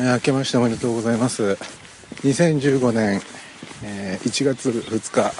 [0.00, 1.58] 明けましておめでとうございます。
[2.22, 3.20] 2015年、
[3.84, 5.32] えー1月2日、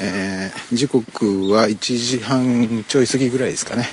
[0.00, 3.86] えー時刻は1時半ちょい過ぎぐらいですかね、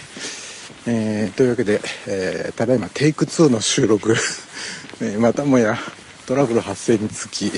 [0.87, 4.15] えーというわけで、えーただいまテイク2の収録、
[4.99, 5.77] えーまたもや
[6.25, 7.51] トラブル発生につき、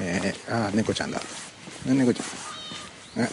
[0.00, 1.20] えーあ猫ちゃんだ。
[1.84, 3.28] 猫ちゃん。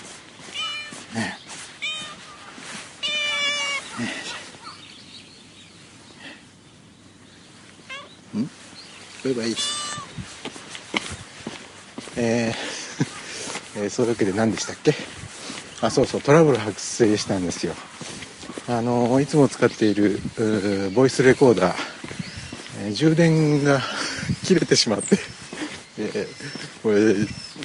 [9.27, 9.55] バイバイ
[12.15, 12.55] えー
[13.83, 14.95] えーそういうわけで何でしたっけ？
[15.81, 17.75] あそうそうトラブル発生したんですよ。
[18.67, 20.19] あのいつも使っている
[20.93, 21.77] ボイスレコーダー、
[22.85, 23.81] えー充電が
[24.45, 25.19] 切れてしまって、
[25.99, 27.15] えーこれ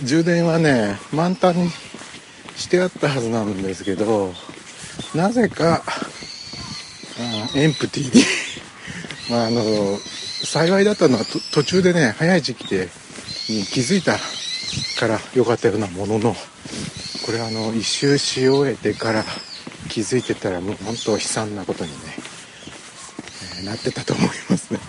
[0.04, 1.70] 充電はね満タンに
[2.56, 4.34] してあったはずなんですけど
[5.14, 8.24] なぜかあエンプティに。
[9.30, 9.98] まああの
[10.52, 12.90] 幸いだったのは途中でね早い時期で
[13.48, 14.18] に気づいた
[15.00, 16.34] から良かったようなものの
[17.24, 19.24] これあの一周し終えてから
[19.88, 21.96] 気づいてたらもう本当悲惨なことにね、
[23.60, 24.80] えーなってたと思いますね。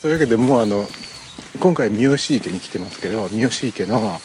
[0.00, 0.86] そういうわけでもうあの
[1.60, 4.18] 今回三好池に来てますけど三好池の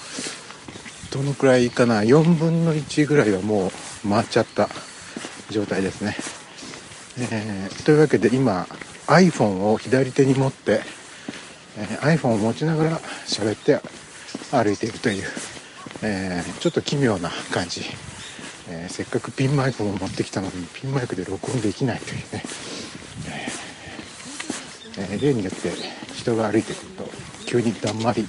[1.11, 3.67] どのくらいかな4分の1ぐらいはも
[4.05, 4.69] う回っちゃった
[5.49, 6.15] 状態ですね、
[7.19, 8.67] えーというわけで今
[9.07, 10.81] iPhone を左手に持って、
[11.77, 13.81] えー iPhone を持ちながら喋って
[14.51, 15.23] 歩いているという、
[16.03, 17.81] えーちょっと奇妙な感じ、
[18.69, 22.43] えせっかくピンマイクも持ってきたのにピンマイクで録音できないというね。
[24.97, 25.71] えー例によって
[26.13, 27.09] 人が歩いてくると
[27.45, 28.25] 急にだんまり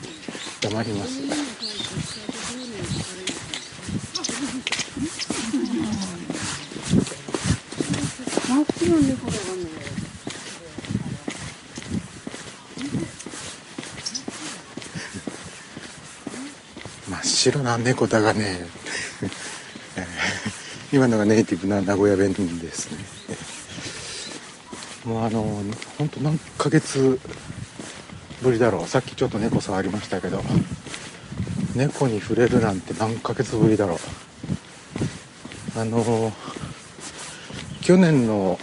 [0.60, 1.20] 黙ります
[17.08, 18.06] 真っ白な猫。
[18.06, 18.66] だがね、
[20.92, 23.15] 今のがネイティブな名古屋弁ですね
[25.06, 25.42] もうあの
[25.98, 27.20] 本当何ヶ月
[28.42, 28.86] ぶりだろう。
[28.86, 30.42] さっきちょっと猫触りましたけど
[31.76, 33.98] 猫に触れるなんて何ヶ月ぶりだろう。
[35.78, 36.32] あの
[37.82, 38.58] 去年の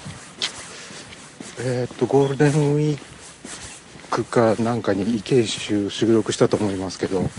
[1.59, 3.00] えーっとゴールデンウィー
[4.12, 7.30] クかなんかに池一周収録したと思いますけど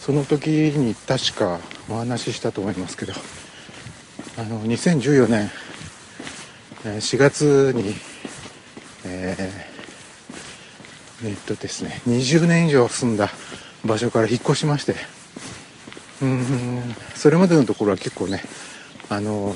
[0.00, 3.12] その時に確かお話ししたと思いますけど
[4.38, 5.50] あの2014年
[6.84, 7.94] 4月に
[9.06, 13.30] えーえっとですね20年以上住んだ
[13.84, 14.94] 場所から引っ越しまして
[16.20, 18.42] うんそれまでのところは結構ね
[19.08, 19.54] あの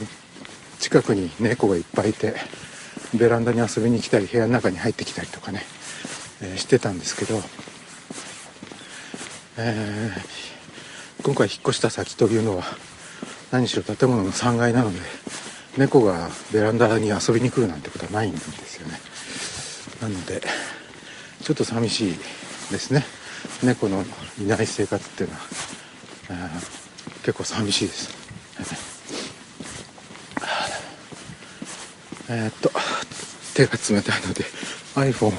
[0.78, 2.34] 近くに猫がいっぱいいて
[3.14, 5.62] ベランダに遊びに来たり部屋の中に入ってきたりとかね、
[6.42, 7.40] えーしてたんですけど、
[9.58, 10.38] えー
[11.24, 12.62] 今回引っ越した先というのは
[13.50, 15.00] 何しろ建物の3階なので
[15.78, 19.00] 猫がベランダに遊びに来るなんてことはないんですよね。
[20.02, 20.42] なので
[21.42, 22.18] ちょっと寂しい
[22.72, 23.04] ですね。
[23.62, 24.04] 猫の
[24.40, 25.40] いない生活っていうのは、
[26.30, 26.78] えー
[27.24, 28.10] 結構寂しいです。
[32.30, 32.70] えーっと
[33.54, 34.44] 手が冷たいので
[34.94, 35.32] iPhone を、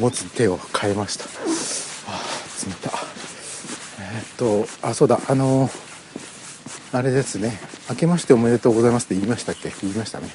[0.00, 1.24] 持つ手を変えました。
[1.24, 1.28] あ
[2.66, 2.90] 冷た。
[4.02, 5.70] えーっとあそうだあの
[6.92, 7.58] あれですね。
[7.90, 9.72] 明けましておめでとうございますって言いましたっけ？
[9.82, 10.28] 言いましたね。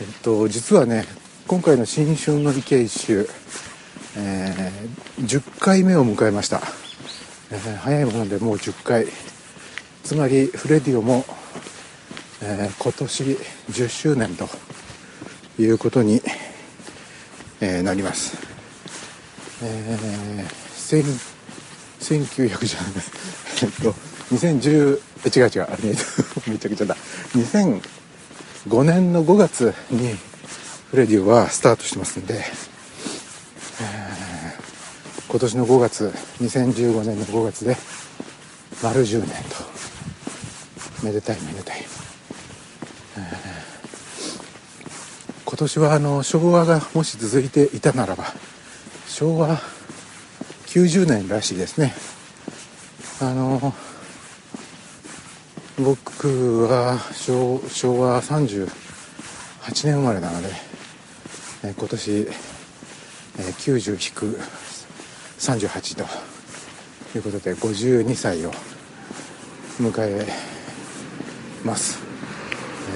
[0.00, 1.04] えっと実はね
[1.46, 3.28] 今回の新春の池一周、
[4.16, 6.62] えー10回目を迎えました、
[7.50, 9.06] えー早いものでもう10回。
[10.02, 11.24] つまりフレディオも、
[12.42, 13.38] えー今年
[13.70, 14.48] 10周年と
[15.58, 16.22] いうことに、
[17.60, 18.36] えーなります。
[19.62, 21.20] えー、
[22.00, 22.92] 1900じゃない
[23.62, 23.94] えっと
[24.32, 25.68] 2010え違う違う
[26.50, 26.96] めちゃくちゃだ。
[27.34, 30.16] 2005年の5月に
[30.90, 32.44] フレディオはスタートしてますんで、
[33.80, 34.24] えー
[35.28, 37.76] 今年の5月2015年の5月で
[38.82, 39.64] 丸10年と。
[41.02, 41.84] めでたいめでたい、
[43.16, 43.64] えー
[45.44, 48.32] 今年はあの昭和がもし続いていたならば
[49.06, 49.60] 昭和
[50.66, 51.94] 90年らしいですね。
[53.20, 53.72] あの
[55.84, 58.66] 僕は昭昭和38
[59.84, 60.48] 年生まれなので、
[61.62, 63.52] えー今年、えー
[65.38, 66.04] 90-38と
[67.18, 68.52] いうことで52歳を
[69.78, 70.26] 迎え
[71.66, 71.98] ます、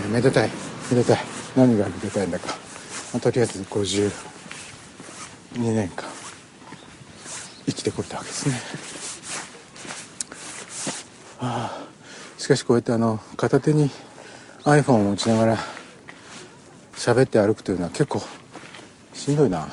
[0.04, 0.50] えーめでたい
[0.90, 1.18] めでたい。
[1.56, 2.46] 何がめでたいんだか、
[3.12, 4.10] まあとりあえず52
[5.58, 6.06] 年間
[7.66, 8.54] 生きてこれたわけですね。
[11.38, 11.77] はあ
[12.48, 13.90] しかしこうやってあの片手に
[14.64, 15.58] iPhone を持ちながら
[16.94, 18.22] 喋って歩くというのは結構
[19.12, 19.68] しんどいな。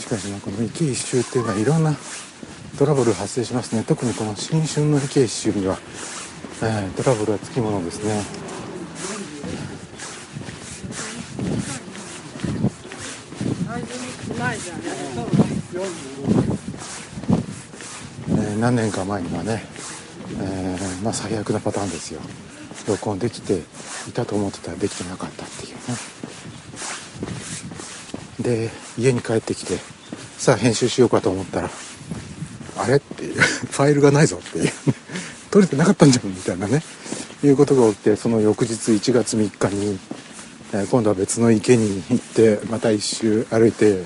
[0.00, 1.94] しかしこの池一周っていうのはいろんな
[2.76, 5.78] トラブル発生しますね特にこの新春の池一周には、
[6.64, 8.48] えートラブルはつきものですね
[18.30, 19.62] え何年か前にはね、
[20.40, 22.20] えーまあ最悪なパターンですよ。
[22.86, 23.62] 録音できて
[24.08, 25.78] いたと思ってたらできてなかったっていうね。
[28.40, 29.78] で家に帰ってきて
[30.38, 31.70] さあ編集しようかと思ったら
[32.76, 34.72] あれっていう ファイルがないぞっていう
[35.50, 36.82] 撮れてなかったんじゃんみたいなね。
[37.44, 39.98] いうことが起きてその翌日1月3日に、
[40.72, 44.04] えー今度は別の池に行ってまた一周歩いて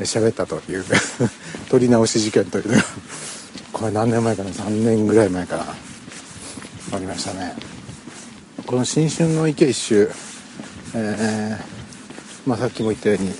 [0.00, 0.84] 喋ったという
[1.68, 2.84] 撮り直し事件というのが
[3.78, 5.64] これ何年前かな？3年ぐらい前かな。
[6.94, 7.54] ありましたね。
[8.66, 10.10] この新春の池一周、
[10.94, 13.32] えーまあ、さっきも言ったように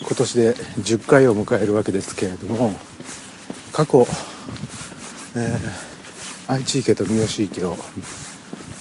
[0.00, 2.72] 今年で10回を迎えるわけですけれども
[3.72, 4.06] 過去、
[5.36, 5.88] えー
[6.50, 7.76] 愛知池と三好池を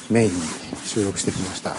[0.10, 0.42] メインに
[0.86, 1.75] 収録してきました、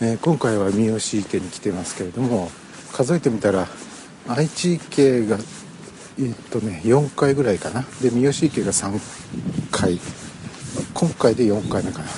[0.00, 2.50] えー今回は三好池に来てますけれども
[2.92, 3.68] 数えてみたら
[4.28, 5.38] 愛知池が
[6.18, 7.84] えっとね4回ぐらいかな。
[8.00, 9.00] で三好池が3
[9.70, 9.98] 回。
[10.94, 12.08] 今回で4回目かな。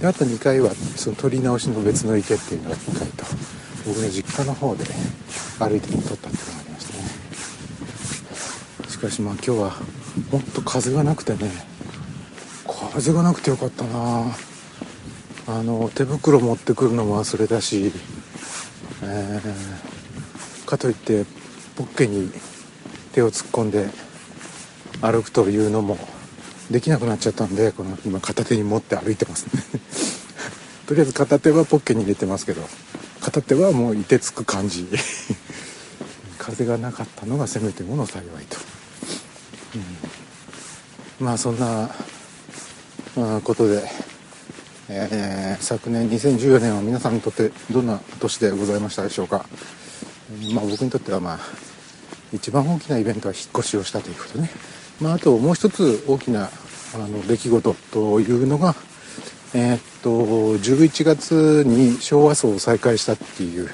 [0.00, 3.24] であと2回はその取り直しの別の池っていうのが2回と。
[3.86, 4.84] 僕の実家の方で
[5.58, 7.04] 歩いて撮ったっていうのがありましたね。
[8.88, 9.76] しかしまあ今日は
[10.30, 11.50] ほんと風がなくてね。
[12.92, 14.36] 風がなくてよかったな。
[15.46, 17.92] あの手袋持ってくるのも忘れたし、
[19.02, 19.91] えー
[20.72, 21.26] かといって
[21.76, 22.30] ポッケに
[23.12, 23.88] 手を突っ込んで
[25.02, 25.98] 歩くというのも
[26.70, 29.62] できなくなっちゃったんでこの今片手に持って歩いてますね。
[30.88, 32.66] とりあえず片手はポッケに入れてますけど
[33.20, 34.88] 片手はもう凍てつく感じ。
[36.38, 38.58] 風がなかったのがせめてもの幸いと、
[41.20, 41.26] うん。
[41.26, 41.88] まあそんな
[43.44, 43.88] ことで、
[44.88, 49.46] えー昨年2014年は皆さんにとってどんな年でございましたでしょうか、
[50.54, 51.38] まあ、僕にとってはまあ
[52.32, 54.50] 一番大きなイベントは引っ越しをしたということね、
[55.00, 56.50] まあ、あともう一つ大きな
[56.94, 58.74] あの出来事というのが
[59.54, 63.68] えーっと11月に昭和層を再開したっていう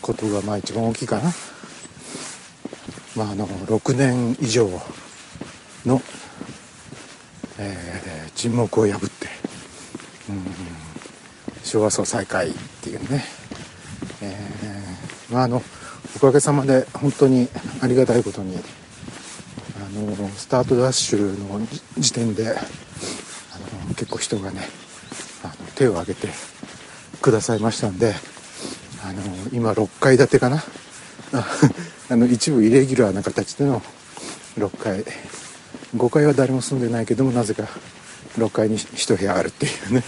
[0.00, 1.32] ことがまあ一番大きいかな、
[3.16, 4.68] まあ、あの6年以上
[5.86, 6.00] の、
[7.58, 7.92] えー
[8.42, 9.28] 沈黙を破って、
[10.28, 10.44] うん、
[11.62, 13.24] 昭和層再開っていうね、
[15.34, 15.62] あの
[16.16, 17.48] おかげさまで本当に
[17.80, 21.60] ありがたいことにあのスタートダッシュの
[21.98, 24.60] 時点であの結構人がね
[25.42, 26.28] あの手を挙げて
[27.20, 28.14] くださいましたんで
[29.04, 29.22] あの
[29.52, 30.62] 今6階建てかな？
[32.10, 33.82] あの一部イレギュラーな形での
[34.58, 35.04] 6階。
[35.96, 37.64] 5階は誰も住んでないけどもなぜか
[38.38, 40.02] 6階に1部屋あるっていうね、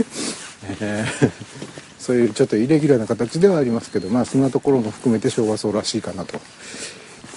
[0.80, 1.63] えー
[2.04, 6.38] そういうちょっとイレギュラーな形ではありますけどまあそんなところも含めて昭和層らしいかなと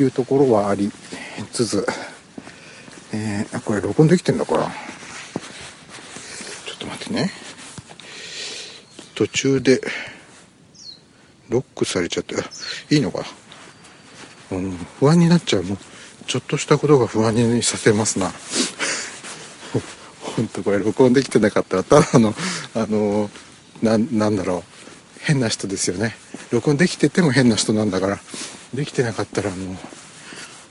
[0.02, 0.92] いうところはあり
[1.54, 1.88] つつ、
[3.14, 4.70] えーあこれ録音できてんだからちょ
[6.76, 7.32] っと待ってね。
[9.16, 9.80] 途中で
[11.48, 12.36] ロックされちゃって
[12.94, 13.24] いいのか？
[14.52, 15.78] うん不安になっちゃうもう
[16.26, 18.34] ちょっとしたことが不安にさせますな。
[20.36, 22.36] 本当これ録音できてなかったらただの
[22.76, 23.32] あの
[23.82, 24.64] ななんだろう。
[25.20, 26.16] 変な人ですよね。
[26.52, 28.20] 録音できてても変な人なんだから。
[28.74, 29.78] できてなかったらもう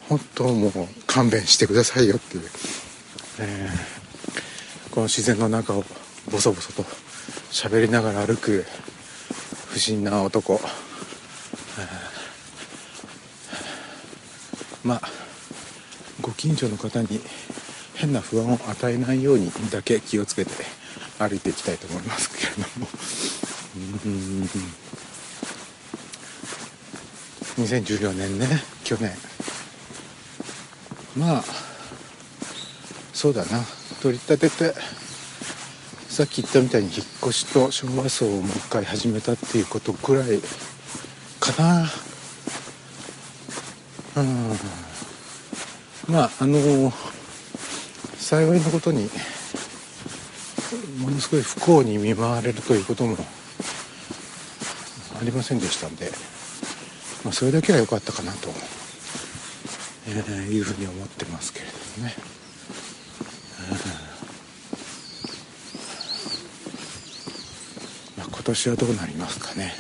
[0.09, 0.73] 本当もう
[1.07, 2.45] 勘弁してくださいよっていう、
[3.41, 5.85] えー、この自然の中を
[6.31, 6.85] ボソボソと
[7.51, 8.65] 喋りながら歩く
[9.69, 15.01] 不審な男、えー、まあ
[16.21, 17.21] ご近所の方に
[17.95, 20.51] 変な不安を与えないようにだけ気をつけて
[21.19, 22.89] 歩いていきたいと思いますけれども。
[23.77, 24.49] うん。
[27.65, 28.47] 2014年ね
[28.85, 29.13] 去年。
[31.17, 31.45] まあ
[33.13, 33.65] そうだな。
[34.03, 34.75] 取り立てて
[36.09, 40.41] さっき言ったみたいに引っ越しと昭和層をもう一回始めたっていうことくらい
[41.41, 41.87] かな。
[44.17, 44.57] うん。
[46.09, 46.93] まああの
[48.19, 49.11] 幸いなことに
[50.99, 53.17] ものすごい不幸に見舞われるということも
[55.19, 56.11] ありませんでしたんで、
[57.25, 58.49] まあ、それだけは良かったかなと、
[60.09, 61.73] えー、いうふうに思ってますけれど
[62.03, 62.15] もね。
[68.17, 69.75] まあ、今年はどうなりますかね。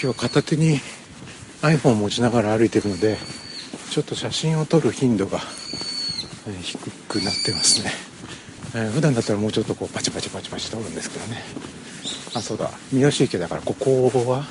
[0.00, 0.78] 今日片手に
[1.60, 3.16] iPhone を持ちながら歩いてるので
[3.90, 5.40] ちょっと写真を撮る頻度が、
[6.62, 6.78] 低
[7.08, 7.90] くなってますね、
[8.80, 11.42] えー、普段だったらもうちょっとこうパチパチパチパチ撮るんですけどね。
[12.34, 12.70] あそうだ。
[12.92, 14.44] 三好池だからここは、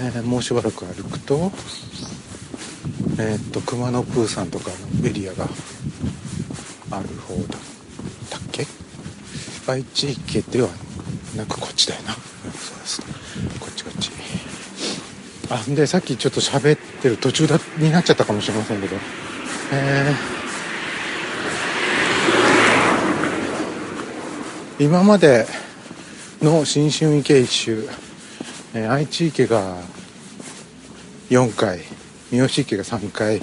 [0.00, 1.52] えー、もうしばらく歩くと
[3.20, 5.44] えー、っと熊野プーさんとかのエリアが
[6.90, 7.46] ある方だっ
[8.30, 8.66] たっけ？
[9.68, 10.68] 愛知池では
[11.36, 13.00] なくこっちだよな、うん、そうです
[13.60, 14.10] こっちこっち
[15.50, 18.96] あでさっきちょっと喋ってる途中だになっちゃったかもしれませんけど。
[19.72, 25.46] えー、今まで
[26.40, 27.88] の新春池一周、
[28.74, 29.76] えー、愛知池が
[31.30, 31.80] 4回
[32.30, 33.42] 三好池が3回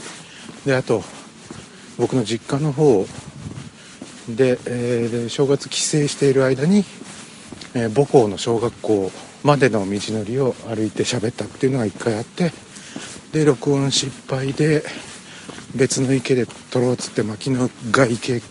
[0.66, 1.04] であと
[1.98, 3.06] 僕の実家の方
[4.28, 6.84] で,、えー、で正月帰省している間に、
[7.74, 9.12] えー、母校の小学校
[9.44, 12.52] までの道のりを歩いて喋ったっていうのが1回あって
[13.32, 14.84] で録音失敗で
[15.76, 18.42] 別の池で撮ろうっつって牧野が池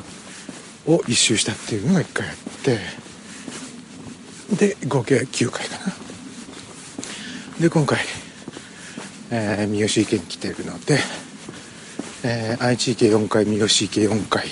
[0.86, 2.78] を一周したっていうのが1回あって
[4.56, 5.92] で合計9回かな。
[7.60, 7.98] で今回、
[9.30, 10.98] えー、三好池に来ているので、
[12.22, 14.46] えー、愛知池4回三好池4回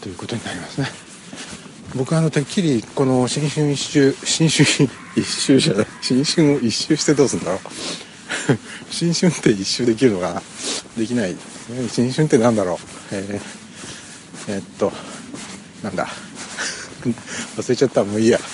[0.00, 1.07] ということになりますね。
[1.98, 7.58] 僕はあのてっきりこの新春一周新春一周じゃない新春を一周してどうすんだろう。
[8.88, 10.40] 新春って一周できるのかな
[10.96, 11.34] できない。
[11.90, 12.76] 新春ってなんだろう。
[13.10, 14.92] えー、えー、っと
[15.82, 16.06] なんだ。
[17.58, 18.04] 忘れちゃった。
[18.04, 18.38] もういいや。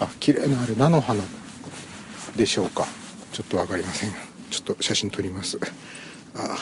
[0.00, 1.22] あ綺麗なあれ菜の花
[2.34, 2.88] でしょうか。
[3.32, 4.14] ちょっと分かりません。
[4.50, 5.56] ちょっと写真撮ります。
[6.34, 6.58] あ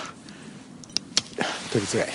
[1.73, 2.09] 撮りづらい。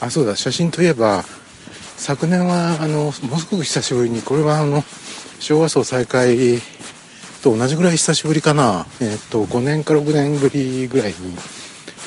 [0.00, 0.36] あそうだ。
[0.36, 1.24] 写真といえば
[1.96, 4.84] 昨年はあのものすごく久しぶりにこれはあの
[5.40, 6.60] 昭和層再開
[7.42, 8.86] と同じぐらい久しぶりかな。
[9.00, 11.36] えっ、と5年か6年ぶりぐらいに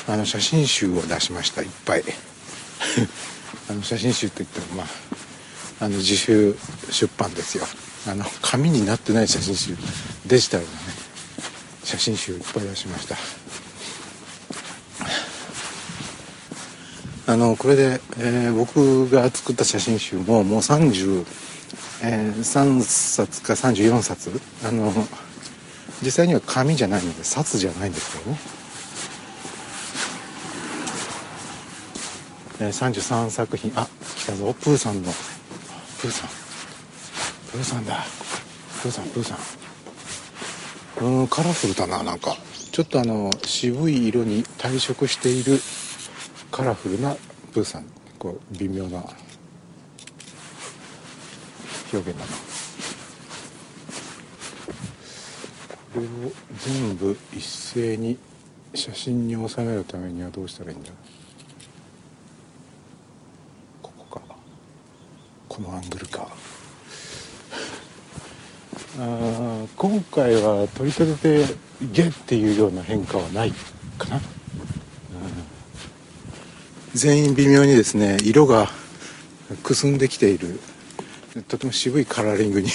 [0.08, 1.62] あの写真集を出しました。
[1.62, 2.04] いっぱい。
[3.70, 5.11] あの写真集って言ってもまあ
[5.82, 6.54] あの自主
[6.92, 7.64] 出版ですよ。
[8.06, 9.76] あの紙になってない写真集
[10.26, 10.76] デジタルのね
[11.82, 13.16] 写真集いっぱい出しました。
[17.32, 21.26] あのこれで、えー、僕が作った写真集ももう33、
[22.04, 22.44] えー、
[22.82, 24.30] 冊か34冊。
[24.64, 24.92] あの
[26.00, 28.38] 実際には紙じゃないので冊じゃないんですけどね、
[32.60, 33.72] えー、33作品。
[33.74, 34.54] あ来たぞ。
[34.54, 35.12] プーさんの
[36.02, 36.30] プーさん。
[37.52, 38.04] プーさんだ。
[38.82, 39.38] プーさんプーさん。
[41.04, 42.36] うんカラフルだななんか。
[42.72, 45.60] ちょっとあの渋い色に退色している
[46.50, 47.14] カラフルな
[47.52, 47.84] プーさん。
[48.18, 48.98] こう微妙な
[51.92, 52.32] 表現だな。
[55.94, 58.18] これを全部一斉に
[58.74, 60.90] 写真に収めるためにはどうしたらいいんだ
[63.82, 64.22] ここか
[65.52, 66.28] このアングルか。
[68.98, 71.54] あ今回は取り立てて
[71.92, 73.52] ゲっていうような変化はない
[73.98, 74.20] かな。
[76.94, 78.68] 全員微妙にですね色が
[79.62, 80.58] くすんできている。
[81.48, 82.70] とても渋いカラーリングに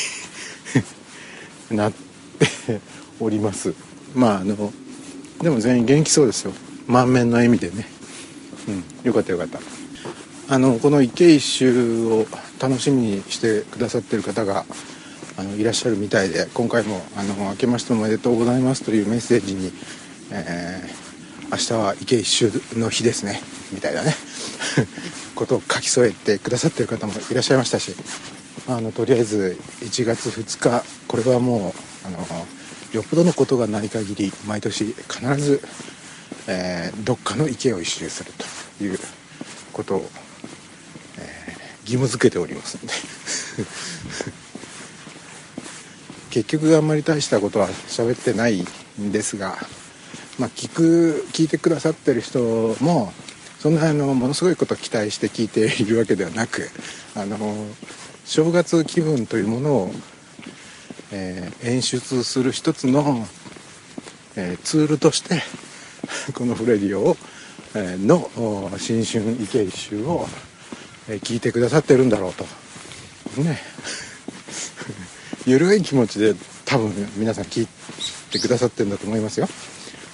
[1.72, 2.80] なって
[3.20, 3.74] おります。
[4.14, 4.72] まああの
[5.42, 6.54] でも全員元気そうですよ。
[6.86, 7.90] 満面の笑みでね。
[8.68, 8.84] うん。
[9.04, 9.60] よかったよかった。
[10.50, 12.28] あのこの池一周を
[12.60, 14.66] 楽しみにしてくださってる方が
[15.38, 19.72] あのいらっしゃるみたいで今回もあの「明けましておめでとうございます」というメッセージに、
[20.32, 24.16] えー、明日は池一周の日ですねみたいなね
[25.36, 27.96] ことを書き添えてくださってる方もいらっしゃいましたし
[28.68, 31.74] あのとりあえず1月2日これはも
[32.04, 32.48] うあの
[32.94, 35.62] よっぽどのことがない限り毎年必ず、
[36.48, 38.32] えー、どっかの池を一周する
[38.78, 39.00] という
[39.74, 40.10] ことを、
[41.88, 42.94] 義務付けておりますので。
[46.30, 48.64] 結局あんまり大したことは喋ってない
[49.02, 49.58] んですが、
[50.38, 53.12] まあ、聞く聞いてくださってる人も
[53.60, 56.70] そんなあのものすごいことを期待して聞いているわけではなく
[57.16, 57.66] あの
[58.24, 59.92] 正月気分というものを、
[61.12, 63.26] えー、演出する一つの、
[64.36, 65.42] えー、ツールとして
[66.36, 67.18] このフレディオを、
[67.74, 68.30] えー、の
[68.78, 70.28] 新春池一周を、
[71.08, 72.46] 聞いてくださってるんだろうと。
[73.42, 73.62] ね。
[75.46, 76.36] 緩い気持ちで
[76.66, 77.68] 多分皆さん聞い
[78.32, 79.48] てくださってるんだと思いますよ、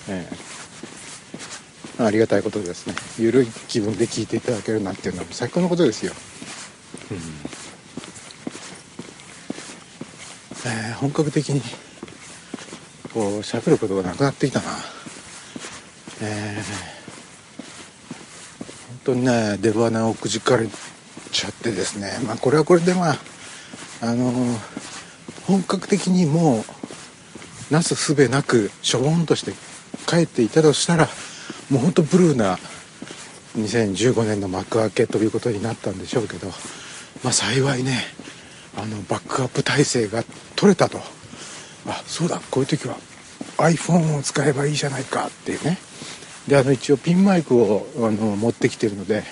[0.07, 2.93] えー、ありがたいことですね。
[3.17, 6.13] 緩い気分で聞いていただけるなんていうのは最高のことですよ、
[7.09, 7.17] うん。
[10.71, 11.61] えー、本格的に
[13.11, 14.65] こう喋ることがなくなってきたな。
[16.21, 16.92] えー、
[19.03, 20.67] 当にね出花をくじかれ
[21.31, 22.19] ちゃってですね。
[22.25, 23.17] まあこれはこれでまあ
[24.01, 24.83] あのー
[25.45, 26.63] 本格的にも
[27.69, 29.51] うなすすべなくしょぼんとして
[30.07, 31.09] 帰っていたとしたら
[31.69, 32.57] もうほんとブルーな
[33.57, 36.47] 2015年の幕開けということになったんでしょうけど
[37.23, 38.03] まあ幸いね
[38.77, 40.23] あのバックアップ体制が
[40.55, 40.99] 取れたと。
[41.85, 42.95] あそうだこういう時は
[43.57, 45.77] iPhone を使えばいいじゃないかっていうね。
[46.47, 49.23] であの一応ピンマイクをあの持ってきてるので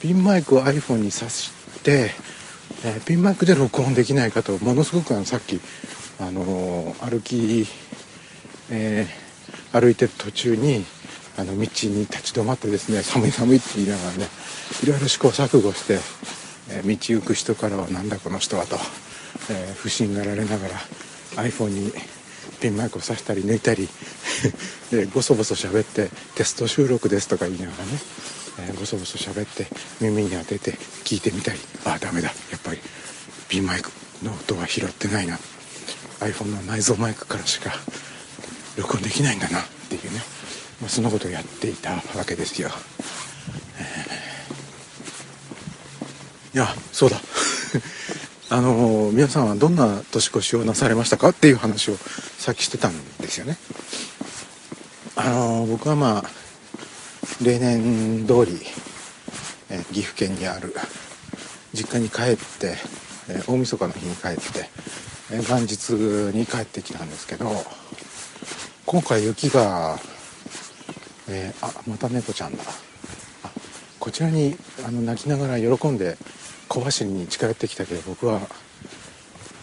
[0.00, 1.52] ピンマイクを iPhone に挿し
[1.82, 2.10] て
[2.84, 5.60] えー、ピンマイクで録音できないかとものすごくあのさっき、
[6.18, 7.66] あのー、歩き、
[8.70, 10.84] えー、歩いてる途中に
[11.38, 11.66] あの道に
[12.00, 14.26] 立ち止まってですね寒い寒いって言いながらね
[14.82, 15.98] いろいろ試行錯誤して、
[16.70, 18.76] え道行く人からはなんだこの人はと、
[19.50, 20.74] え不審がられながら
[21.36, 21.92] iPhone に
[22.62, 23.88] ピンマイクを挿したり抜いたり
[24.90, 27.98] でボソボソ喋ってテスト収録ですとか言いながらね
[28.58, 29.66] えー、ボソボソ喋って
[30.00, 30.72] 耳に当てて
[31.04, 32.28] 聞いてみたりああダメだ。
[32.50, 32.78] やっぱり
[33.48, 33.90] ピンマイク
[34.22, 35.38] の音は拾ってないな。
[36.20, 37.72] iPhone の内蔵マイクからしか
[38.76, 39.60] 録音できないんだな。
[39.60, 40.20] っていうね、
[40.80, 42.70] まあ、そんなことをやっていたわけですよ、
[43.78, 47.20] えー、いやそうだ。
[48.50, 51.30] あのー、皆さんはどんな年越しをなされましたか？
[51.30, 51.96] っていう話を
[52.42, 53.56] さっきしてたんですよね。
[55.14, 56.24] あの、僕はまあ
[57.40, 58.58] 例年通り、
[59.70, 60.74] えー、岐阜県にある
[61.72, 62.76] 実家に帰って、
[63.28, 64.68] えー、大晦日の日に帰って、
[65.30, 67.48] えー、元日に帰ってきたんですけど
[68.86, 69.96] 今回雪が、
[71.28, 72.64] えあまた猫ちゃんだ。
[73.44, 73.50] あ
[74.00, 76.18] こちらにあの泣きながら喜んで
[76.66, 78.40] 小走りに近寄ってきたけど僕は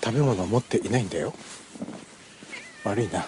[0.02, 1.34] 食べ物を持っていないんだよ。
[2.84, 3.28] 悪いな。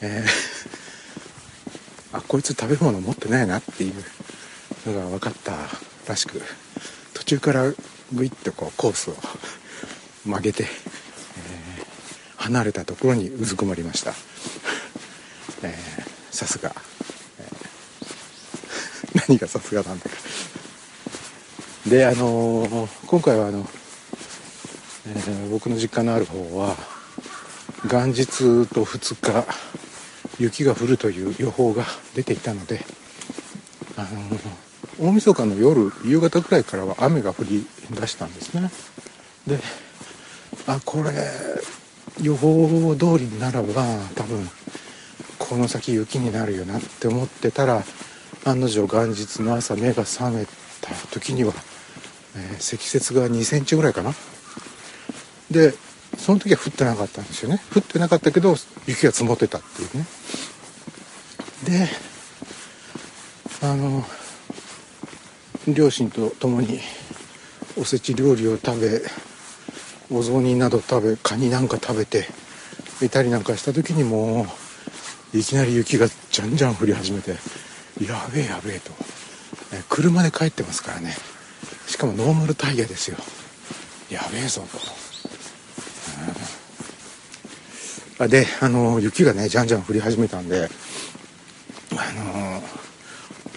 [0.00, 3.94] えー、あこいつ食べ物持ってないなっていう
[4.86, 5.56] のが分かった
[6.06, 6.40] らしく
[7.14, 7.70] 途中から
[8.12, 9.16] グイッとこうコースを
[10.24, 10.70] 曲げて、えー、
[12.36, 14.14] 離れたところにうずくまりました。
[16.38, 16.72] さすが、
[17.40, 20.27] えー、何がさすがなんだか。
[21.88, 23.66] であのー、今回はあの、
[25.06, 26.76] えー、僕の実家のある方は
[27.90, 28.26] 元日
[28.66, 29.46] と2日
[30.38, 32.84] 雪が降るという予報が出ていたので、
[33.96, 38.70] あの大晦日の夜夕方くらいからは雨が降り出したんですね。
[39.46, 39.58] で
[40.66, 41.12] あこれ
[42.20, 44.46] 予報通りならば多分
[45.38, 47.82] この先雪になるよなって思ってたら
[48.44, 50.44] 案の定元日の朝目が覚め
[50.80, 51.52] た時には、
[52.58, 54.14] 積雪が2センチぐらいかな。
[55.50, 55.74] で
[56.16, 57.60] その時は降ってなかったんですよね。
[57.74, 60.06] 降ってなかったけど雪が積もってたっていうね。
[61.64, 61.88] で
[63.62, 64.04] あの
[65.66, 66.80] 両親と共に
[67.76, 69.02] おせち料理を食べ
[70.10, 72.26] お雑煮など食べカニなんか食べて
[73.02, 74.46] いたりなんかした時にも
[75.34, 77.32] いきなり雪がじゃんじゃん降り始めて
[78.00, 78.92] やべえやべえと、
[79.88, 81.14] 車で帰ってますからね。
[81.88, 83.16] しかもノーマルタイヤですよ。
[84.10, 84.78] やべえぞと、
[88.20, 90.68] うん、あであの雪がねじゃんじゃん降り始めたんで
[91.92, 91.94] あ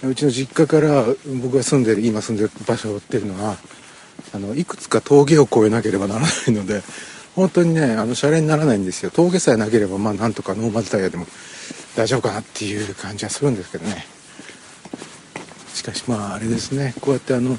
[0.03, 1.05] のうちの実家から
[1.41, 3.57] 僕が住んでる今住んでる場所っていうのは
[4.33, 6.81] あのいくつか峠を越えなければならないので
[7.35, 9.11] 本当にねあのシャレにならないんですよ。
[9.11, 11.27] 峠さえなければまあなんとかノーマルタイヤでも
[11.95, 14.05] 大丈夫かなっていう感じはするんですけどね。
[15.73, 16.93] しかしまああれですね。
[16.99, 17.57] こうやってあの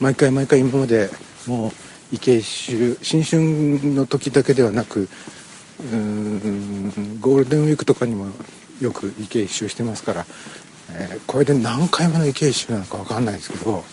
[0.00, 1.10] 毎回毎回今まで
[1.46, 1.72] もう
[2.12, 5.08] 池一周新春の時だけではなく
[5.80, 8.26] うんゴールデンウィークとかにも
[8.80, 10.26] よく池一周してますから、
[10.92, 13.84] えー、これで何回目の池一周なのか分かんないですけど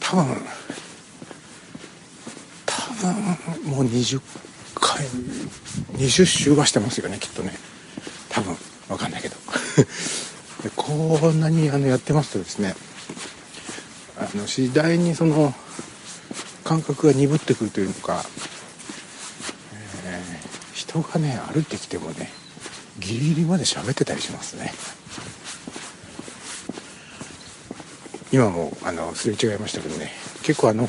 [0.00, 0.36] 多分
[2.66, 2.76] 多
[3.64, 4.20] 分もう20
[4.74, 5.04] 回
[5.96, 7.52] 20周はしてますよねきっとね。
[8.28, 8.56] 多分
[8.88, 9.36] 分かんないけど。
[10.76, 12.74] こんなにあのやってますとですね
[14.20, 15.54] あの次第にその
[16.62, 18.22] 感覚が鈍ってくるというのか、
[20.04, 22.28] えー、人がね歩いてきてもね
[22.98, 24.72] ギリギリまで喋ってたりしますね。
[28.32, 30.12] 今もあのすれ違いましたけどね。
[30.42, 30.88] 結構あの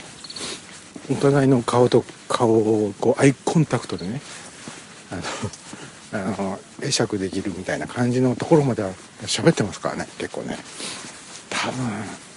[1.10, 4.22] お互いの顔と顔をこうアイコンタクトでね
[5.10, 5.16] あ
[6.20, 8.92] のあの会釈できるみたいな感じのところまでは
[9.22, 10.58] 喋ってますからね結構ね。
[11.50, 12.31] 多分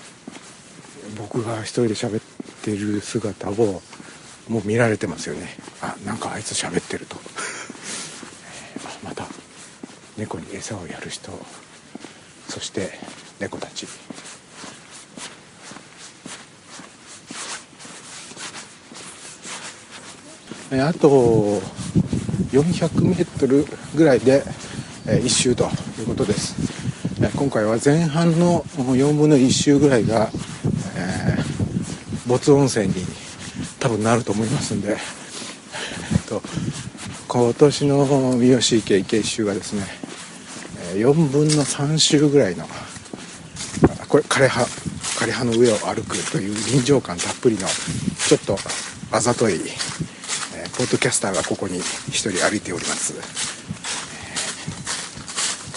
[1.16, 2.22] 僕が一人で喋っ
[2.62, 3.83] てる姿を
[4.48, 5.48] もう見られてますよね。
[5.81, 7.16] あなんかあいつ喋ってると。
[9.03, 9.27] また
[10.16, 11.31] 猫に餌をやる人
[12.48, 12.98] そして
[13.40, 13.87] 猫たち。
[20.70, 21.62] あと
[22.50, 24.42] 400メートルぐらいで
[25.07, 26.57] 1周ということです。
[27.37, 30.31] 今回は前半の4分の1周ぐらいが、
[32.35, 32.94] 没温泉に
[33.79, 34.99] 多分なると思いますんで、えっ
[36.29, 36.42] と、
[37.29, 39.87] 今年の三好池池一周がですね
[40.94, 42.66] 4分の3周ぐらいの
[44.09, 47.68] これ枯葉枯葉の上を歩くという臨場感たっぷりの
[48.27, 48.57] ちょっと
[49.12, 49.61] あざとい
[50.77, 53.14] ポッドキャスターがここに一人歩いております、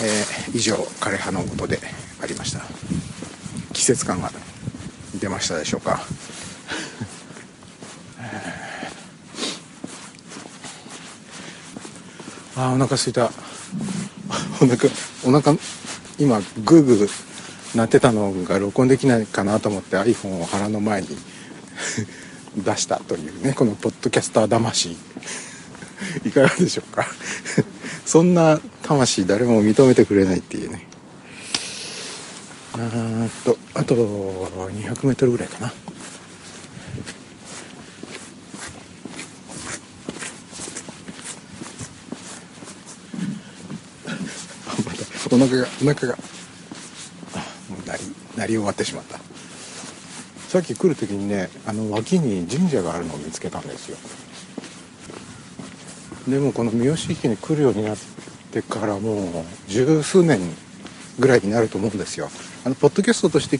[0.04, 1.78] えー、以上枯葉の音で
[2.20, 2.62] ありました。
[3.74, 4.32] 季節感が
[5.20, 6.00] 出ましたでしょうか？
[12.58, 13.30] あお腹すいた。
[14.60, 14.90] お腹
[15.24, 15.58] お腹
[16.18, 17.10] 今グーグー
[17.78, 21.10] 鳴ってたのが録音できないかなと思って iPhone を腹の前に
[22.58, 24.98] 出したというねこのポッドキャスター魂。
[26.26, 27.08] いかがでしょうか。
[28.06, 30.88] そんな魂誰も認めてくれないっていうね。
[32.74, 35.74] あとあと 200m ぐらいかな。
[45.38, 46.18] お腹がお腹が。
[47.70, 48.04] もう鳴り
[48.38, 49.20] 鳴り終わってしまった。
[50.48, 53.98] さっき来る時にねあの脇に神社があるのを見つけたんですよ。
[56.28, 57.98] でもこの三好池に来るようになっ
[58.52, 60.40] てからもう十数年
[61.20, 62.30] ぐらいになると思うんですよ。
[62.66, 63.60] あのポッドキャストとして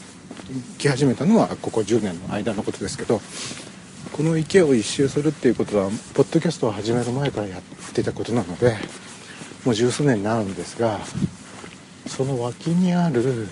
[0.78, 3.20] 来始めたのはここ10年の間のことですけど
[4.12, 7.62] この池を一周するっていうことはポッドキャストを始める前からやっ
[7.92, 8.76] てたことなので
[9.64, 10.98] もう十数年になるんですが
[12.08, 13.46] その脇にある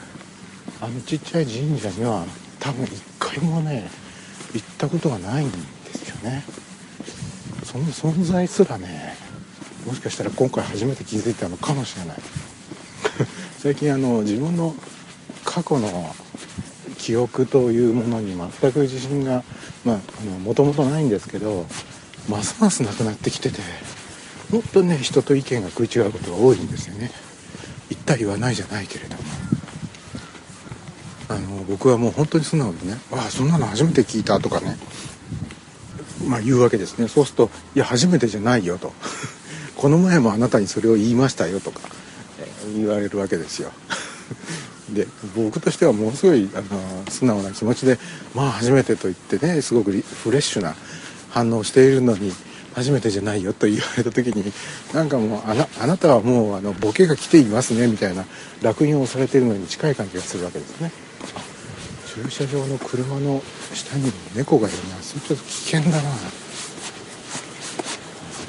[0.81, 2.25] あのちっちゃい神社には
[2.59, 3.89] 多分一回もね
[4.55, 5.59] 行ったことがないんで
[5.93, 6.43] すよね。
[7.65, 9.15] その存在すらね
[9.87, 12.17] もしかしたら今回初めて気づいたのかもしれない。
[13.59, 14.75] 最近あの自分の
[15.45, 16.15] 過去の
[16.99, 19.45] 記憶というものに全く自信が
[20.45, 21.67] もともとないんですけど
[22.29, 23.61] ますますなくなってきてて
[24.51, 27.11] 本当にね人と意見が食い違うことが多いんですよね。
[28.07, 29.23] った言わないじゃないけれども。
[31.29, 34.79] あの僕はもう本当に素直にね「ああそんなの初めて聞いた」とかね
[36.25, 37.09] まあ言うわけですね。
[37.09, 38.93] そうすると「いや初めてじゃないよ」と
[39.75, 41.81] 「この前もあなたにそれを言いましたよ」とか、
[42.77, 43.73] 言われるわけですよ。
[44.89, 46.65] で僕としてはものすごいあの
[47.11, 47.99] 素直な気持ちで
[48.33, 50.77] 「まあ初めて」と言ってねすごくフレッシュな
[51.31, 52.33] 反応をしているのに
[52.77, 54.53] 初めてじゃないよと言われた時に
[54.93, 58.27] なんかもうあなあなたはもうあのボケが来ていますねみたいな
[58.61, 60.93] 烙印をされてるのに近い感じがするわけですね。
[62.15, 64.97] 駐車場の車の下に猫がいるな。
[64.97, 66.03] それちょっと危険だな。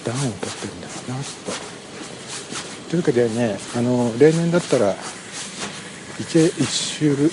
[0.03, 1.51] 暖を取ってるんだろうなきっと。
[2.89, 4.93] というわけでねあの例年だったら
[6.19, 7.29] 一周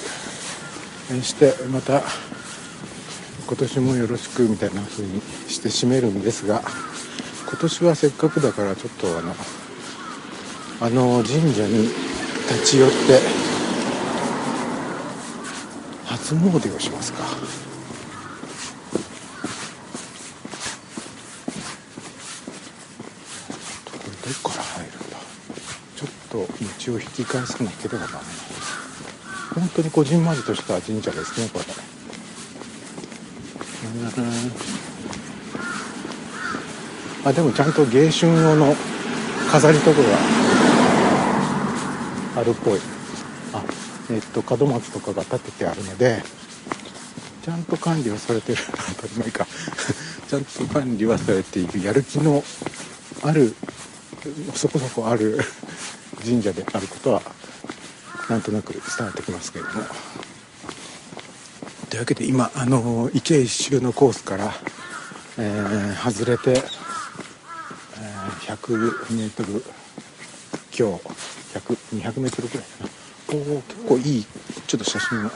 [1.22, 2.02] してまた
[3.46, 6.62] 今年もよろしくみたいな風にして締めるんですが
[7.46, 9.34] 今年はせっかくだからちょっとあの
[10.80, 11.82] あの神社に
[12.48, 12.94] 立ち寄って
[16.06, 17.22] 初詣をしますか。
[24.24, 25.16] どこから入るんだ。
[25.96, 26.38] ちょっと
[26.88, 28.22] 道を引き返さなければならない
[29.54, 31.83] 本当にこじんまりとした神社ですねこれ。
[37.24, 38.74] あでもちゃんと迎春用の
[39.50, 40.04] 飾りとかが
[42.36, 42.80] あるっぽい。
[43.52, 43.62] あ
[44.10, 46.22] えっと門松とかが立ててあるので
[47.44, 48.58] ちゃんと管理はされてる。
[48.96, 49.46] 当たり前か。
[50.28, 51.82] ちゃんと管理はされている。
[51.84, 52.42] やる気の
[53.22, 53.54] ある
[54.54, 55.38] そこそこある
[56.24, 57.22] 神社であることは
[58.28, 60.33] なんとなく伝わってきますけれども。
[61.94, 64.52] というわけで今あの池一周のコースから、
[65.38, 66.60] えー、外れて、えー、
[68.56, 69.62] 100m
[70.72, 72.90] 強100200メートルぐらいかな。
[73.32, 74.26] おお結構いい
[74.66, 75.30] ちょっと写真を。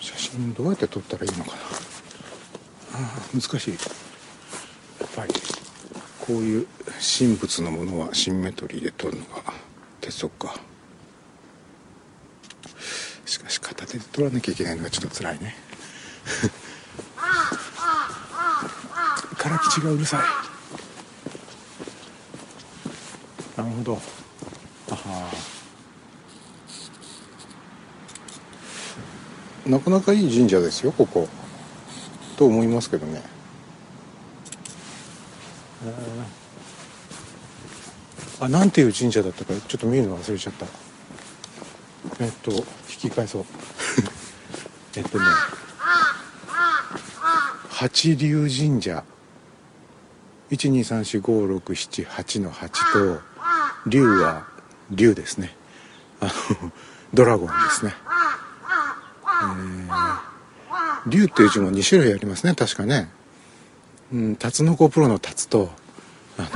[0.00, 1.56] 写真どうやって撮ったらいいのかな。
[2.96, 2.98] あ
[3.32, 3.70] 難しい。
[3.70, 3.76] や
[5.06, 5.32] っぱり
[6.20, 6.66] こういう
[7.18, 9.45] 神仏のものはシンメトリーで撮るのが
[10.06, 10.54] 鉄則か。
[13.24, 15.56] しかし片手で撮らなきゃいけないのがちょっと辛いね。
[19.36, 20.20] から吉がうるさい。
[23.58, 24.00] なるほど。
[24.90, 25.32] あは。
[29.66, 31.28] なかなかいい神社ですよここ。
[32.36, 33.22] と思いますけどね
[38.40, 40.66] あなんていう神社だったかちょっと見るの忘れちゃった。
[42.20, 42.64] えっと引
[42.98, 43.44] き返そう。
[44.96, 45.24] えっとね
[47.70, 49.04] 八龍神社。
[50.50, 53.20] 1234567の8と
[53.86, 54.46] 龍は
[54.90, 55.56] 龍ですね。
[56.20, 56.72] あの
[57.12, 57.94] ドラゴンですね。
[57.98, 60.36] えー
[61.08, 63.08] 竜っていう字も2種類ありますね確かね。
[64.12, 65.70] うんタツノコプロのタツと
[66.36, 66.48] あの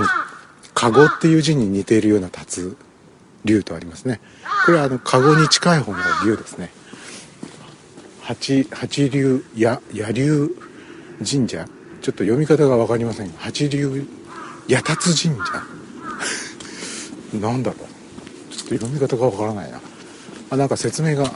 [0.80, 2.74] カゴっていう字に似ているようなタツ
[3.44, 4.18] 竜とありますね。
[4.64, 6.70] これはあのカゴに近い方の竜ですね。
[8.22, 10.48] 八八竜や野竜
[11.18, 11.66] 神社。
[12.00, 14.06] ちょっと読み方が分かりません八竜
[14.70, 15.62] 八達神社。
[17.38, 19.82] なんだろうちょっと読み方が分からないな。
[20.48, 21.30] あなんか説明が。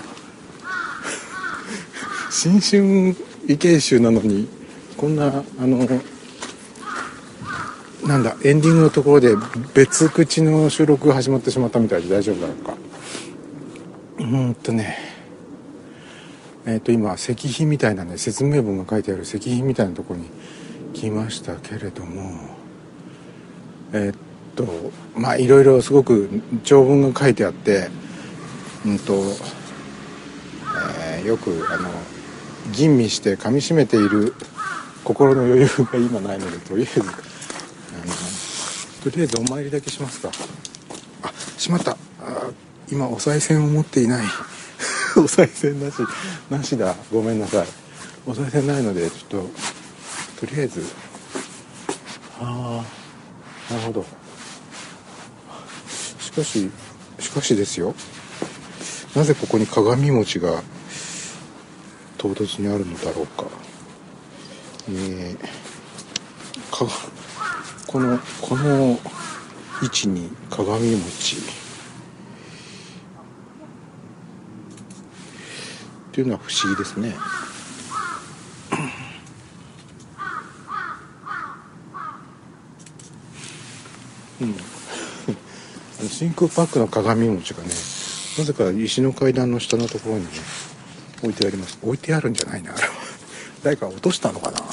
[2.33, 3.15] 新春
[3.47, 4.49] 異形集なのに
[4.97, 5.87] こんなあの
[8.07, 9.35] なんだエンディングのところで
[9.75, 12.75] 別口の収録が始まってしまったみたいで大丈夫だろうか。
[14.19, 14.99] うんとね。
[16.67, 20.29] えっ、ー、と今石碑みたいなね説明文が書いてある石碑みたいなところに
[20.93, 22.55] 来ましたけれども。
[23.95, 24.19] えっ、
[24.55, 24.67] と
[25.17, 26.29] まあいろいろすごく
[26.63, 27.89] 長文が書いてあって
[28.85, 29.15] うんと、
[31.01, 31.89] えー、よくあの
[32.73, 34.35] 吟味して噛みしめている
[35.05, 37.34] 心の余裕が今ないのでとりあえず
[39.05, 40.31] とりあえずお参りだけしますか。
[41.23, 41.93] あしまった。
[42.21, 42.51] あ
[42.91, 44.27] 今お賽銭を持っていない。
[45.19, 45.97] お賽銭なし
[46.49, 46.97] なしだ。
[47.13, 47.67] ごめんなさい。
[48.25, 49.43] お賽銭ないのでちょっ
[50.39, 50.87] ととりあえず。
[52.41, 52.83] あ
[53.69, 54.07] あなるほど。
[56.19, 56.71] しかし
[57.21, 57.95] しかしですよ。
[59.15, 60.63] なぜここに鏡餅が
[62.17, 63.45] 唐突にあるのだろうか。
[64.89, 66.87] えー、か
[67.95, 68.99] このこの
[69.81, 71.37] 位置に鏡餅。
[71.37, 71.41] っ
[76.11, 77.15] ていうのは不思議ですね。
[84.41, 84.57] うん。
[86.11, 87.69] 真空パックの鏡餅がね
[88.39, 90.31] なぜか石の階段の下のところにね
[91.23, 91.79] 置いてあります。
[91.81, 92.75] 置いてあるんじゃないな
[93.63, 94.64] 誰か落としたのかな。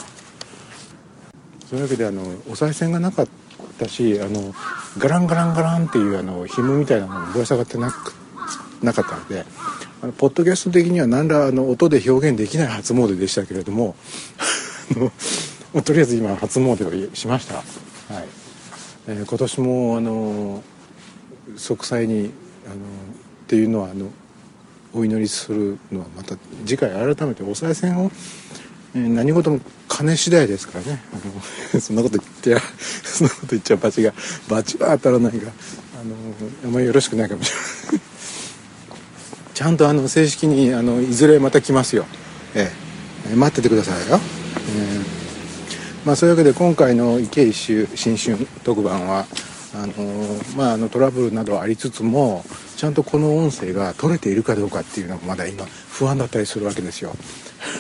[1.72, 3.28] そういうわけであのお賽銭がなかっ
[3.80, 4.54] たしあの
[4.98, 8.14] ガランガランガランっていうあの紐みたいなものぶら下がってなく
[8.84, 9.46] なかったので
[10.02, 13.96] あのポッドキャスト的には何らあの音で表現できない初詣でしたけれども
[15.86, 17.64] とりあえず今初詣をしました、はい。
[19.08, 20.64] えー、今年もあの
[21.56, 22.32] 息災に
[22.66, 22.78] あのっ
[23.48, 24.10] ていうのはあの
[24.94, 28.12] お祈りするのはまた次回改めてお賽銭を、
[28.94, 29.62] えー、何事も
[30.02, 31.02] 金次第ですからね。
[31.14, 31.16] あ
[31.76, 32.62] のそんなこと言ってや
[33.04, 34.14] そんなこと言っちゃバチが
[34.50, 36.16] バチは当たらないがあの
[36.66, 38.02] あんまりよろしくないかもしれない。
[39.54, 42.08] ちゃんとあの正式にあのいずれまた来ますよ、
[42.56, 42.72] え
[43.32, 44.20] え、待っててくださいよ、
[44.76, 45.04] えー、
[46.04, 49.28] まあ、そういうわけで今回の池一周新春特番は
[49.74, 49.94] あの
[50.58, 52.44] まあ、あのトラブルなどありつつも
[52.76, 57.14] ちゃんとこの音声が取れているかどうかっていうのがまだ今不安だったりするわけですよ。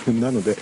[0.07, 0.55] なので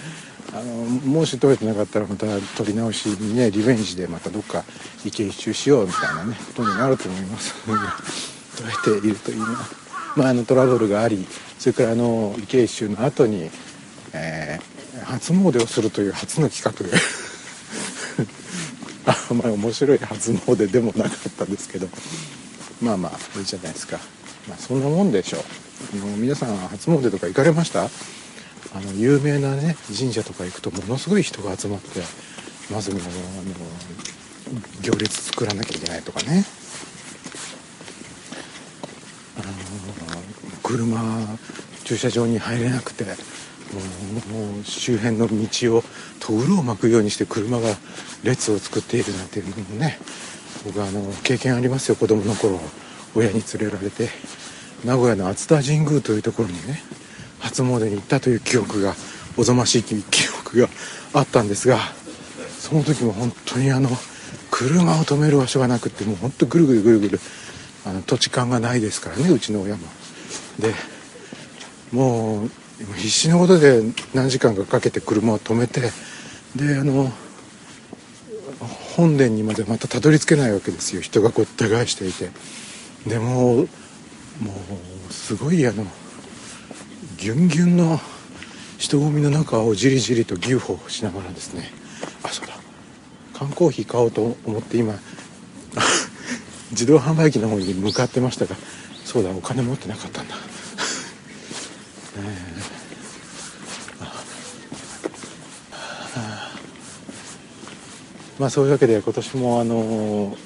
[0.53, 2.25] あのもし取れてなかったらまた
[2.57, 4.63] 取り直しにねリベンジでまたどっか
[5.05, 7.53] 池一周しようみたいなねことに なると思います。
[8.57, 9.45] 取れているといいな、
[10.17, 11.25] まあ、あのトラブルがあり
[11.57, 13.49] それからあの池一周の後に、
[14.13, 16.97] えー、初詣をするという初の企画で。
[19.05, 21.87] あんまり面白い初詣でもなかったんですけど。
[22.81, 23.99] まあまあいいじゃないですか、
[24.47, 25.43] まあ、そんなもんでしょう。
[26.17, 27.89] 皆さん初詣とか行かれました？
[28.73, 32.01] あの有名なね神社とか行くとものすごい人が集まって
[32.71, 36.45] まずもうあの行列作らなきゃいけないとかね。
[39.37, 39.47] あの
[40.61, 41.37] 車
[41.85, 43.11] 駐車場に入れなくても
[44.61, 45.83] う周辺の道を
[46.19, 47.75] とうろを巻くようにして車が
[48.23, 49.97] 列を作っているなんていうのもね
[50.65, 52.59] 僕はあの経験ありますよ子供の頃
[53.15, 54.09] 親に連れられて。
[54.85, 56.81] 名古屋の熱田神宮というところにね
[57.49, 58.95] 初詣に行ったという記憶が
[59.37, 59.95] おぞましい記
[60.39, 60.69] 憶が
[61.13, 61.77] あったんですが
[62.59, 63.89] その時も本当にあの
[64.51, 67.19] 車を止める場所がなくってもう本当ぐるぐるぐるぐる
[67.85, 69.87] あの土地勘がないですからねうちの親も。
[70.59, 70.73] で
[71.91, 72.49] もう
[72.95, 73.81] 必死のことで
[74.13, 75.81] 何時間かかけて車を止めて
[76.55, 77.11] であの
[78.95, 82.29] 本殿にまでまたたどり着けないわけですよ人がごった返していて
[83.07, 83.65] でもも
[85.09, 85.85] うすごいあの
[87.19, 87.99] ギュンギュンの
[88.77, 91.69] 人混みの中をじりじりと牛歩しながらですね。
[92.23, 92.53] あそうだ。
[93.33, 94.97] 缶コーヒー買おうと思って今
[96.71, 98.55] 自動販売機の方に向かってましたが
[99.03, 100.35] そうだお金持ってなかったんだ、
[102.17, 102.49] え。
[108.39, 110.37] まあそういうわけで今年もあの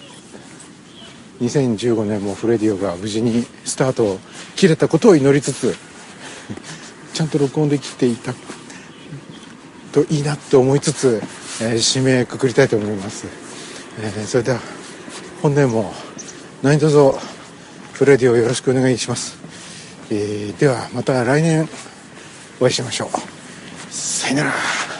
[1.39, 4.19] 2015年もフレディオが無事にスタートを
[4.55, 5.75] 切れたことを祈りつつ
[7.13, 8.33] ちゃんと録音できていた
[9.91, 11.21] といいなって思いつつ、
[11.61, 13.27] えー、締めくくりたいと思います、
[14.01, 14.59] えー、それでは
[15.41, 15.93] 本年も
[16.61, 17.17] 何卒
[17.93, 19.37] フレディをよろしくお願いします、
[20.09, 21.69] えー、ではまた来年
[22.59, 23.09] お会いしましょう。
[23.91, 24.92] さよなら。